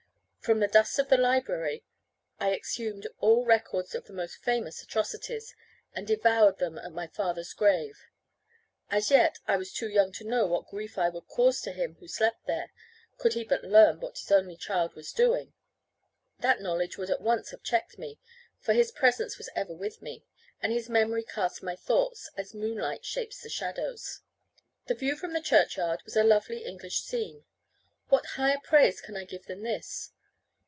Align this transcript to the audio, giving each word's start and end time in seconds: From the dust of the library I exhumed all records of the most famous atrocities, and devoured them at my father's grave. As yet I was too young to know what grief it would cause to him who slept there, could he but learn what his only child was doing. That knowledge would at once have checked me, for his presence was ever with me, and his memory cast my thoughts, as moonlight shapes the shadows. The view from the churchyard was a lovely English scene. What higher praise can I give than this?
From 0.41 0.59
the 0.59 0.67
dust 0.67 0.97
of 0.97 1.07
the 1.09 1.19
library 1.19 1.83
I 2.39 2.51
exhumed 2.51 3.05
all 3.19 3.45
records 3.45 3.93
of 3.93 4.05
the 4.05 4.13
most 4.13 4.37
famous 4.37 4.81
atrocities, 4.81 5.55
and 5.93 6.07
devoured 6.07 6.57
them 6.57 6.79
at 6.79 6.91
my 6.93 7.05
father's 7.05 7.53
grave. 7.53 8.07
As 8.89 9.11
yet 9.11 9.37
I 9.47 9.55
was 9.55 9.71
too 9.71 9.87
young 9.87 10.11
to 10.13 10.23
know 10.23 10.47
what 10.47 10.65
grief 10.67 10.97
it 10.97 11.13
would 11.13 11.27
cause 11.27 11.61
to 11.61 11.71
him 11.71 11.95
who 11.99 12.07
slept 12.07 12.47
there, 12.47 12.71
could 13.19 13.33
he 13.33 13.43
but 13.43 13.63
learn 13.63 13.99
what 13.99 14.17
his 14.17 14.31
only 14.31 14.55
child 14.57 14.95
was 14.95 15.13
doing. 15.13 15.53
That 16.39 16.59
knowledge 16.59 16.97
would 16.97 17.11
at 17.11 17.21
once 17.21 17.51
have 17.51 17.61
checked 17.61 17.99
me, 17.99 18.17
for 18.57 18.73
his 18.73 18.91
presence 18.91 19.37
was 19.37 19.47
ever 19.55 19.75
with 19.75 20.01
me, 20.01 20.23
and 20.59 20.73
his 20.73 20.89
memory 20.89 21.21
cast 21.23 21.61
my 21.61 21.75
thoughts, 21.75 22.31
as 22.35 22.55
moonlight 22.55 23.05
shapes 23.05 23.43
the 23.43 23.49
shadows. 23.49 24.21
The 24.87 24.95
view 24.95 25.15
from 25.15 25.33
the 25.33 25.41
churchyard 25.41 26.01
was 26.03 26.15
a 26.15 26.23
lovely 26.23 26.65
English 26.65 27.01
scene. 27.03 27.45
What 28.09 28.25
higher 28.25 28.59
praise 28.63 29.01
can 29.01 29.15
I 29.15 29.23
give 29.25 29.45
than 29.45 29.61
this? 29.61 30.13